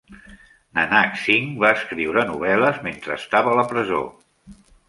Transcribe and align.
Nanak 0.77 1.19
Singh 1.25 1.51
va 1.65 1.71
escriure 1.81 2.25
novel·les 2.31 2.83
mentre 2.89 3.17
estava 3.21 3.55
en 3.65 3.73
presó. 3.75 4.05